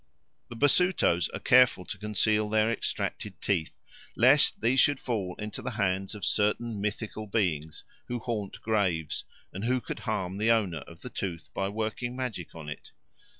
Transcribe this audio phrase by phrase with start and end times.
[0.49, 3.77] The Basutos are careful to conceal their extracted teeth,
[4.17, 9.65] lest these should fall into the hands of certain mythical beings who haunt graves, and
[9.65, 12.93] who could harm the owner of the tooth by working magic on it.